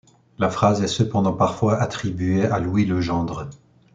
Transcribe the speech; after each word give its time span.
La 0.39 0.49
phrase 0.49 0.81
est 0.81 0.87
cependant 0.87 1.33
parfois 1.33 1.79
attribuée 1.79 2.47
à 2.47 2.57
Louis 2.57 2.87
Legendre. 2.87 3.49